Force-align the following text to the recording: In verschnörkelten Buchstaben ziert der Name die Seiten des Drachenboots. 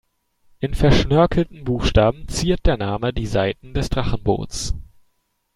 In 0.59 0.73
verschnörkelten 0.73 1.63
Buchstaben 1.63 2.27
ziert 2.27 2.65
der 2.65 2.75
Name 2.77 3.13
die 3.13 3.27
Seiten 3.27 3.75
des 3.75 3.91
Drachenboots. 3.91 4.73